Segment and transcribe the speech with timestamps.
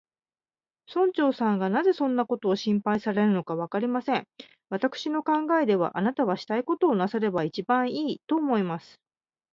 [0.87, 4.25] 村長さんがなぜそんなことを心配されるのか、わかりません。
[4.71, 5.31] 私の考
[5.61, 8.99] えでは、あなたはしたいことをなさればいちばんいい、と思います。